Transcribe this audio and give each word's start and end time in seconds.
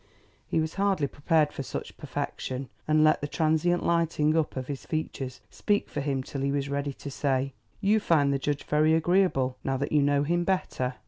He 0.47 0.59
was 0.59 0.73
hardly 0.81 1.05
prepared 1.05 1.53
for 1.53 1.61
such 1.61 1.95
perfection, 1.95 2.69
and 2.87 3.03
let 3.03 3.21
the 3.21 3.27
transient 3.27 3.85
lighting 3.85 4.35
up 4.35 4.55
of 4.57 4.65
his 4.65 4.83
features 4.83 5.41
speak 5.51 5.89
for 5.89 6.01
him 6.01 6.23
till 6.23 6.41
he 6.41 6.51
was 6.51 6.69
ready 6.69 6.93
to 6.93 7.11
say: 7.11 7.53
"You 7.81 7.99
find 7.99 8.33
the 8.33 8.39
judge 8.39 8.63
very 8.63 8.95
agreeable, 8.95 9.57
now 9.63 9.77
that 9.77 9.91
you 9.91 10.01
know 10.01 10.23
him 10.23 10.43
better?" 10.43 10.95